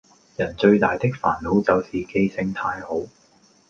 [0.35, 3.03] 人最大的煩惱就是記性太好